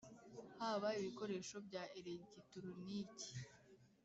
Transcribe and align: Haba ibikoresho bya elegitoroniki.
Haba 0.59 0.89
ibikoresho 0.99 1.55
bya 1.67 1.83
elegitoroniki. 1.97 3.31